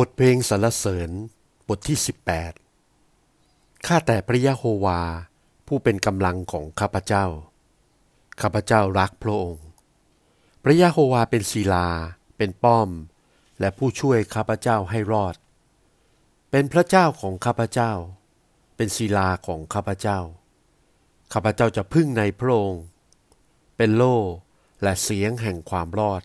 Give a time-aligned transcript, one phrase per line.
[0.00, 1.10] บทเพลงสรรเสริญ
[1.68, 1.98] บทที่
[3.12, 5.00] 18 ข้าแต่พระยะโฮวา
[5.66, 7.26] ผู้เป็นกำลังของข้าพเจ้า
[8.40, 9.66] ข้าพเจ้ารักพระองค์
[10.62, 11.88] พระยะโฮวาเป็นศิลา
[12.36, 12.88] เป็นป้อม
[13.60, 15.34] และผู้ช่วยข้าพเจ้าให้รอด
[16.50, 17.92] เป็นพระเจ้าของข้าพเจ้า
[18.76, 20.18] เป็นศิลาของข้าพเจ้า
[21.32, 22.84] ข้าพเจ้าจะพึ่งในพระองค์
[23.76, 24.18] เป็นโล่
[24.82, 26.22] และเสียงแห่งความรอด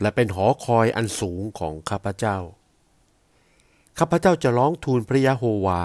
[0.00, 2.38] และเป็นหอคอยอันสูงของข้าพเจ้า
[3.98, 5.82] ข้าพเจ้าจะร้องทูลพระยะโฮวา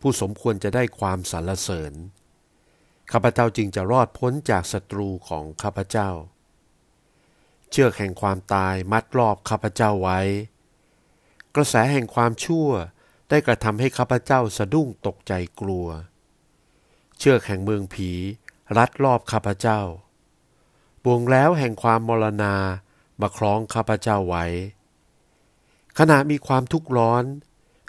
[0.00, 1.92] ผู้สมควรจะได้ความสรรเสริญ
[3.12, 6.10] ข้าพเจ้าจึงจะรอดพ้นจากศัตรูของข้าพเจ้า
[7.70, 10.20] เชือกแห่งความตายมัดรอบข้าพเจ้าไว้
[11.54, 12.68] กระแสแห่งความชั่ว
[13.28, 15.88] ได้กระทำให้ข้าพเจ้าสะดุ้งตกใจกลัว
[17.18, 18.10] เชือกแห่งเมืองผี
[18.76, 19.80] รัดรอบข้าพเจ้า
[21.04, 22.54] บ่วงแล้วแห่งความมรณา
[23.22, 24.44] มาคล้องข้าพเจ้าไว้
[25.98, 27.24] ขณะมีความทุกข์ร้อน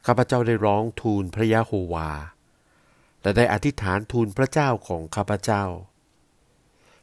[0.05, 2.09] ข้าพเจ้าได้ร้องทูลพระยะโฮวา
[3.21, 5.63] และได้อธิษฐานทูลพระเจ้าของข้าพเจ้า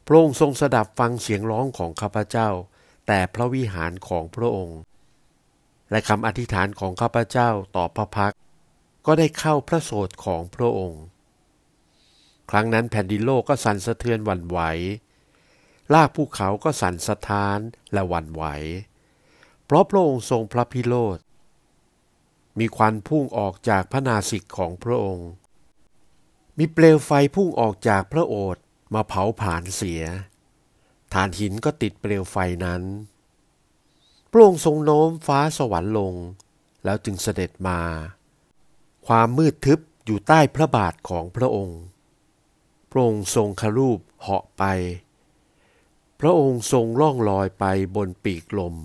[0.05, 2.49] พระองค์ทรงสดับฟังเสียงร้องของข้าพเจ้า
[3.07, 4.79] แต่พระวิหารของพระองค์
[5.91, 8.33] และคำอธิษฐานของข้าพเจ้าต่อพระพัก
[9.05, 11.03] ก็ได้เข้าพระโสดของพระองค์
[12.49, 14.59] ครั้งนั้นแผ่นดินโลกก็สั่นสะเทือนหวั่นไหว
[15.93, 17.59] ลากภูเขาก็สั่นสะท้าน
[17.93, 18.43] และหวั่นไหว
[19.65, 21.19] เพราะพระองค์ทรงพระพิโรธ
[22.59, 25.29] มีควันพุ่งออกจากพระนาสิกของพระองค์
[26.57, 30.03] มีเปลวไฟพุ่งออกจากพระโอษฐ์มาเผาผลาญเสีย
[31.13, 32.83] ฐานหินก็ติดเปลวไฟนั้น
[34.31, 36.13] พระองค์ทรงโน้มฟ้าสวรรค์ลง
[36.83, 37.81] แล้วจึงเสด็จมา
[39.07, 41.81] ความมืดทึบอยู่ใต้พระบาทของพระองค์
[42.91, 44.63] พระองค์ทรงครูปเหาะไป
[46.23, 48.75] พระองค์ทรงล่องลอยไปบนปีกลม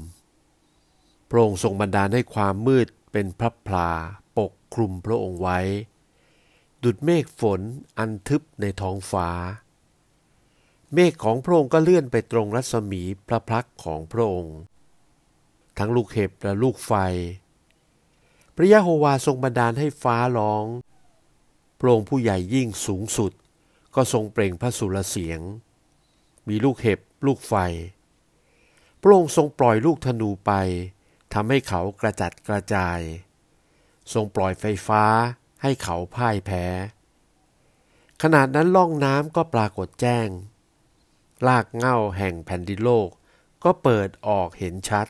[1.30, 3.90] พระองค์ทรงบันดาลให้ความมืดเป็นพระพลา
[4.38, 5.60] ปกคลุมพระองค์ไว้
[6.82, 7.60] ดุดเมฆฝน
[7.98, 9.28] อันทึบในท้องฟ้า
[10.94, 14.58] เมฆของพระองค์ก็เลื่อนไปตรงรัศมีพระพักของพระองค์
[15.78, 16.92] ทั้งลูกเห็บและลูกไฟ
[18.56, 20.64] พระยะโฮวาทรงบันดาลให้ฟ้าร้อง
[21.80, 23.32] พระองค์ผู้ใหญ่ยิ่งสูงสุด
[23.94, 25.40] ก็ทรงเปล่งพระสุรเสียง
[26.48, 27.54] มีลูกเห็บ ลูกไฟ
[29.00, 30.52] พระองค์ทรงปล่อยลูกธนูไป
[31.34, 33.00] ทำให้เขากระจัดกระจาย
[34.12, 35.04] ทรงปล่อยไฟฟ้า
[35.62, 36.64] ให้เขาพ่ายแพ้
[38.22, 40.28] ขนาดนั้นล่องน้ำก็ปรากฏแจ้ง
[41.46, 43.08] ลากเง่าแห่งแผ่นดินโลก
[43.64, 45.06] ก็เปิดออกเห็นชัด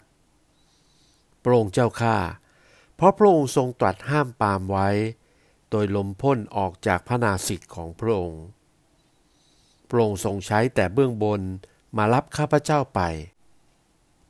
[1.42, 2.16] พระองค์เจ้าข้า
[2.96, 4.88] เพราะพระองค์ทรงตรัสห้ามปามไว้
[5.70, 8.42] โดยลมพ่นออกจากพระนาสิกของพระองค์
[9.88, 11.42] พระองค์ทรงใช้แต่เบื้องบน
[11.96, 13.00] มารับข้าพเจ้าไป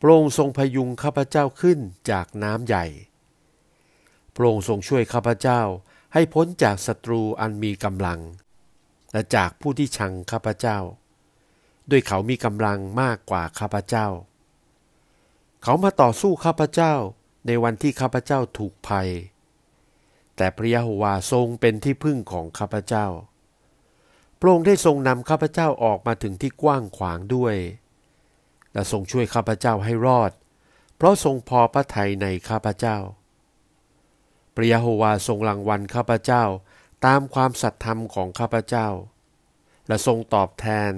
[0.00, 1.78] พระองค์ทรงพยุงข้าพเจ้าขึ้น
[2.10, 2.84] จากน้ำใหญ่
[4.34, 5.60] พระองค์ทรงช่วยข้าพเจ้า
[6.12, 8.20] ให้พ้นจากศัตรูอันมีกำลัง
[9.12, 10.78] และจากผู้ที่ชังข้าพเจ้า
[11.90, 14.06] ด้วยเขามีกำลังมากกว่าข้าพเจ้า
[15.62, 16.94] เขามาต่อสู้ข้าพเจ้า
[17.46, 19.08] ในวันที่ข้าพเจ้าถูกภัย
[20.36, 23.06] แต่พระยะโฮวาทรงเป็นที่พึ่งของข้าพเจ้า
[24.44, 27.56] ระองค์ได้ทรงนำข้าพเจ้าออกมาถึงที่กว้างขวางด้วย
[28.72, 30.32] และทรงช่วยข้าพเจ้าให้รอด
[30.96, 32.98] เพราะทรงพอพระทัยในข้าพเจ้า
[34.54, 36.44] พระยะโฮวาทรงรางวัลข้าพเจ้า
[37.06, 38.88] ตามความสัตย์ธรรมของข้าพเจ้า
[39.88, 40.92] และทรงตอบแทน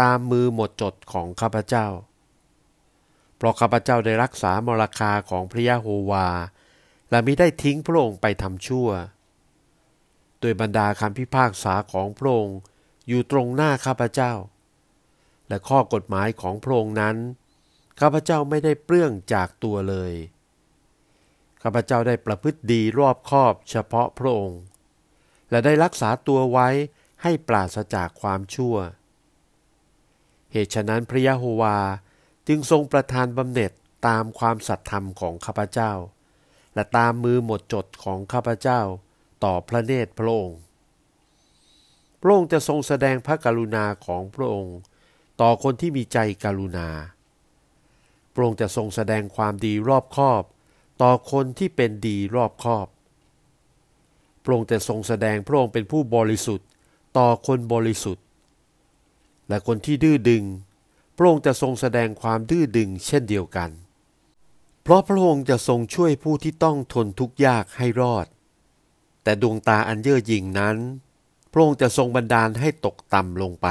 [0.00, 1.86] ตามมือหมดจดของข้าพเจ้า
[3.36, 6.28] เพราะข้าพเจ้าได้รักษามรคาของพระยะโฮวา
[7.10, 8.88] และมิได้ทิ้งพระองค์ไปทำชั่ว
[10.40, 12.58] โดยบรรดาคำพิพากษาของพระองค์
[13.08, 14.32] อยู่ตรงหน้าข้าพเจ้า
[15.48, 17.16] และข้อกฎหมายของพระองค์นั้น
[18.00, 20.12] ข้าพเจ้าไม่ได้เปลื้องจากตัวเลย
[21.62, 24.60] ข้าพเจ้าได้ประพฤติดีรอบคอบเฉพาะพระองค์
[25.50, 26.68] และได้รักษาตัวไว้
[27.22, 28.76] ให้ปราศจากความชั่ว
[30.52, 31.78] เหตุฉะนั้นพระยะโฮวา
[32.48, 33.72] จึงทรงประทานบำเหน็จ
[34.06, 35.92] ตามความสัตย์ธรรมของข้าพเจ้า
[36.74, 38.80] และตามมือหมดจดของข้าพเจ้า
[39.44, 40.58] ต่อพระเนตรพระองค์
[42.22, 44.78] พระองค์จะทรงแสดงพระกรุณาของพระองค์
[45.40, 46.88] ต่อคนที่มีใจกรุณา
[48.34, 50.42] พระองค์จะทรงแสดงความดีรอบคอบ
[51.02, 52.86] ต่อคนที่เป็นดีรอบคอบ
[54.42, 56.68] พระองค์จะทรงแสดงพระองค์เป็นผู้บริสุทธิ์
[57.18, 58.24] ต่อคนบริสุทธิ์
[59.48, 60.44] และคนที่ดื้อดึง
[61.16, 63.70] พระองค์จะทรงแสดงความดื้อดึงเช่นเดียวกัน
[64.82, 68.26] เพราะพระองค์จะทรงช่วยผู้ที่ต้องทนทุกข์ยากให้รอด
[69.22, 70.76] แต่ดวงตาอันเย่อหยิ่งนั้น
[71.52, 73.68] พระองค์จะทรงบันดาลให้ตกต่ำลงไป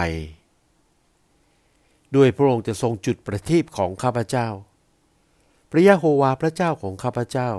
[2.15, 4.47] ด้วยพระองค์จะทรงจุดประทีปของข้าพเจ้า
[5.71, 7.49] พระยะโฮวาพระเจ้าของข้าพเจ้า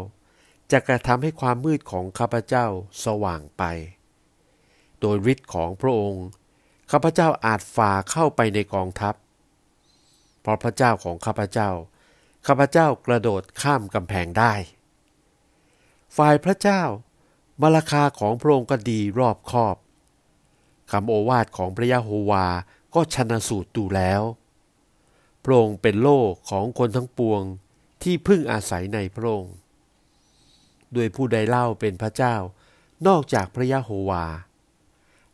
[0.72, 2.66] จะกระทำให้ความมืดของข้าพเจ้า
[3.04, 3.62] สว่างไป
[5.00, 6.26] โดยฤทธิ์ของพระองค์
[6.90, 9.14] ข้าพเจ้าอาจฝ่าเข้าไปในกองทัพ
[10.40, 11.70] เพราะพระเจ้าของข้าพเจ้า
[12.46, 14.52] ข้าพเจ้ากระโดดข้ามกำแพงได้
[16.16, 16.82] ฝ่ายพระเจ้า
[17.60, 19.76] มาราคาของพระองค์ก็ดีรอบคอบ
[20.92, 22.46] คำโอวาทของพระยะโฮวา
[22.94, 24.22] ก็ชนะสูตรดูแล้ว
[25.44, 27.42] พระองค์เป็นโล่ของคนทั้งปวง
[28.02, 29.54] ที่พึ่งอาศัยในพระองค์
[30.92, 32.36] โดยผู้ใดเล่าเป็นพระเจ้า
[33.06, 34.24] นอกจากพระยะโฮวา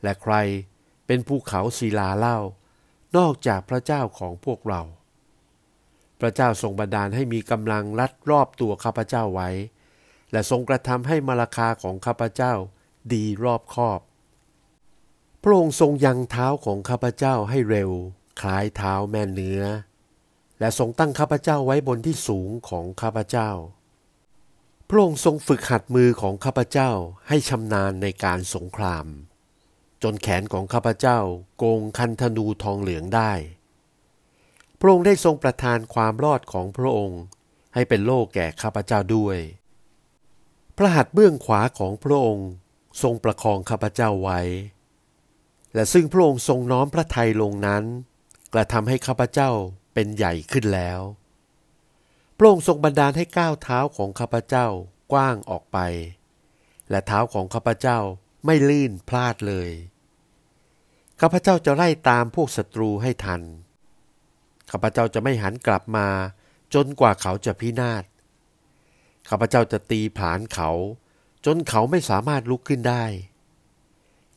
[0.02, 0.34] และใคร
[1.06, 2.38] เป็นภูเขาศิลาเล่า
[3.16, 4.82] นอกจากพระเจ้าของพวกเรา
[6.20, 9.50] พระเจ้าทรงบันดาลให้มีกำลังรัดรอบตัวข้าพเจ้าไว้
[10.32, 12.52] และทรงกระทำให้มราคาของข้าพเจ้า
[13.12, 14.00] ดีรอบคอบ
[15.48, 17.90] ระองค์ทรงยังเท้าของข้าพเจ้าให้เร็ว
[18.40, 19.62] คล้ายเท้าแม่เนื้อ
[20.60, 23.50] และทรงตั้งข้าพเจ้าไว้บนที่สูงของข้าพเจ้า
[24.88, 26.90] พระองค์ทรงฝึกหัดมือของข้าพเจ้า
[27.28, 29.06] ให้ชำนาญในการสงคราม
[30.02, 31.18] จนแขนของข้าพเจ้า
[31.58, 33.32] โกงคันธนูทองเหลืองได้
[34.80, 37.22] พระองค์ได้ทรงประทานความรอดของพระองค์
[37.74, 39.38] ให้เป็นโล่แก่ข้าพเจ้าด้วย
[40.76, 42.48] พระหัตถ์เบื้องขวาของพระองค์
[43.02, 44.40] ทรงประคองข้าพเจ้าไว้
[45.74, 47.84] และซึ่งพระองค์ทรงน้อมพระทัยลงนั้น
[48.54, 49.50] กระทำให้ข้าพเจ้า
[49.94, 51.00] เป็นใหญ่ขึ้นแล้ว
[52.36, 54.66] พระองค์ทรงบันดาลให้ก้าวเท้าของข้าพเจ้า
[55.12, 55.78] กว้างออกไป
[56.90, 57.98] และเท้าของข้าพเจ้า
[58.46, 59.70] ไม่ลื่นพลาดเลย
[61.20, 63.42] ข้าพเจ้าจะไล่ตามพวกศัตรูให้ทัน
[64.70, 66.08] ข้าพเจ้าจะไม่หันกลับมา
[66.74, 68.04] จนกว่าเขาจะพินาศ
[69.28, 70.70] ข้าพเจ้าจะตีผานเขา
[71.44, 73.04] จนเขาไม่สามารถลุกขึ้นได้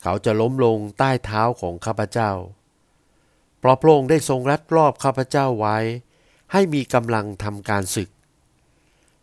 [0.02, 2.32] เขาจะล้มลงใต้เท้าของข้าพเจ้า
[3.60, 5.78] เพราะพระองค์ได้ทรงรัดรอบข้าพเจ้าไว้
[6.52, 8.10] ให้มีกำลังทำการศึก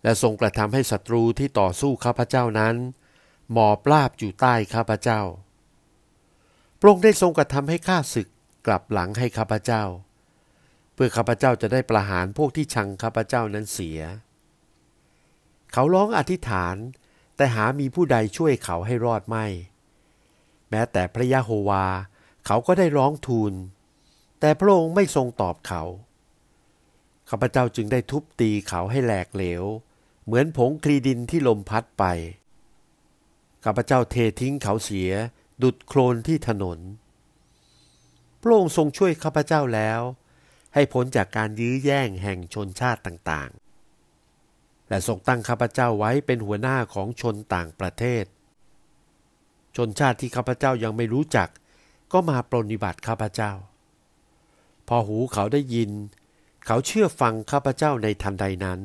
[0.02, 2.76] และทรงกระทำให้ศัตรูที่ต่อสู้ข้าพเจ้านั้น
[3.52, 5.20] หมอบราบอยู่ใต้ข้าพเจ้า
[6.78, 8.28] พระองค์ได้ทรงกระทำให้ข้าศึก
[8.66, 9.82] กลับหลังให้ข้าพเจ้า
[10.94, 14.00] เพื่อข้าพเจ้าจะได้ประหารพวกที่ชังข้าพเจ้านั้นเสีย
[15.72, 16.76] เขาร้องอธิษฐาน
[17.36, 19.46] แต่หามีผู้ใดช่วยเขาให้รอดไม่
[20.70, 21.86] แม้แต่พระยะโฮวา
[22.46, 23.52] เขาก็ได้ร้องทูล
[24.40, 25.82] แต่พระองค์ไม่ทรงตอบเขา
[27.28, 29.64] ข้าพเจ้าจึงได้ทุบตีเขาให้แหลกเหลว
[30.24, 32.04] เหมือนผงคลีดินที่ลมพัดไป
[33.64, 35.10] ข้าพเจ้าเททิ้งเขาเสีย
[35.62, 36.78] ดุดโคลนที่ถนน
[38.40, 40.00] พระองค์ทรงช่วยข้าพเจ้าแล้ว
[40.74, 48.24] ให้พ้นจากการยื้อแย่งแห่งชนชาติต่างๆ และทรงตั้งข้าพเจ้าไว้เป็นหัวหน้าของชนต่างประเทศ
[49.76, 51.48] ชนชาติที่ข้าพเจ้ายังไม่รู้จัก
[52.12, 53.52] ก็มาปรนิบัติข้าพเจ้า
[54.88, 55.90] พอหูเขาได้ยิน
[56.66, 58.80] เขาเชื่อฟังข้าพเจ้าในทันใดนั้น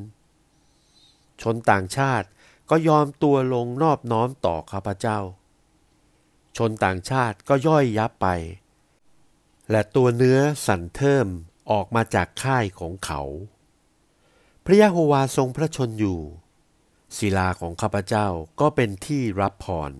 [1.42, 2.28] ชนต่างชาติ
[2.70, 5.18] ก็ยอมตัวลงนอบน้อมต่อข้าพเจ้า
[6.56, 8.26] ชนต่างชาติก็ย่อยยับไป
[9.70, 11.26] และตัวเนื้อสั่นเทิม
[11.70, 13.22] ออกมาจากค่ายของเขา
[14.64, 16.20] พระยะโฮวาทรงพระชนอยู่
[17.16, 18.26] ศิลาของข้าพเจ้า
[18.60, 19.92] ก็เป็นที่รับพร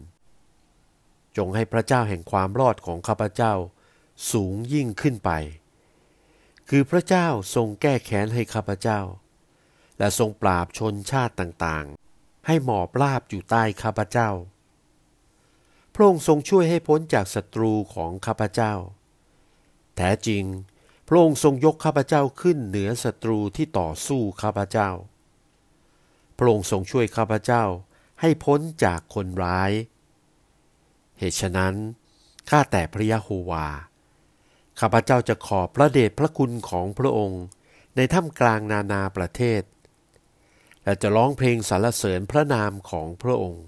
[1.36, 3.52] จงให้พระเจ้าแห่งความรอดของข้าพเจ้า
[4.30, 5.30] สูงยิ่งขึ้นไป
[6.68, 9.00] คือพระเจ้าทรงแก้แค้นให้ข้าพเจ้า
[9.98, 14.30] และทรงปราบชนชาติต่างๆ ให้หมอบราบอยู่ใต้ข้าพเจ้า
[15.94, 18.72] พระองค์ทรงช่วยให้พ้นจากศัตรูของข้าพเจ้า
[19.96, 20.44] แท้จริง
[21.08, 24.90] พระองค์ทรงยกข้าพเจ้าขึ้นเหนือศัตรูที่ต่อสู้ข้าพเจ้า
[26.36, 27.64] พระองค์ทรงช่วยข้าพเจ้า
[28.20, 29.72] ให้พ้นจากคนร้าย
[31.18, 31.74] เหตุฉะนั้น
[32.50, 33.66] ข้าแต่พระยะโฮวา
[34.80, 37.42] ข้าพเจ้าจะขอบพระเดชพระคุณของพระองค์
[37.96, 39.62] ในถ้ำกลางนานาประเทศ
[40.84, 43.64] และจะร้องเพลงสรรเสริญพระนามของพระองค์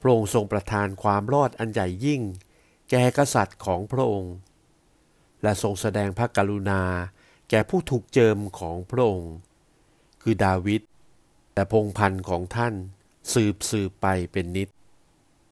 [0.00, 2.22] พระองค์ทรงประทานความรอดอันใหญ่ยิ่ง
[2.90, 4.34] แก่กษัตริย์ของพระองค์
[5.42, 6.82] และทรงแสดงพระกรุณา
[7.50, 9.32] แก่ผู้ถูกเจิมของพระองค์
[10.22, 10.82] คือดาวิด
[11.54, 12.74] และพงพันธ์ของท่าน
[13.32, 14.68] สืบสืบไปเป็นนิจ